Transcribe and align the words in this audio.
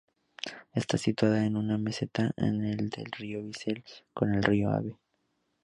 Está 0.73 0.97
situada 0.97 1.45
en 1.45 1.55
una 1.57 1.77
meseta 1.77 2.31
en 2.35 2.63
la 2.71 2.75
del 2.75 3.11
río 3.15 3.43
Vizela 3.43 3.83
con 4.15 4.33
el 4.33 4.41
río 4.43 4.71
Ave. 4.71 4.97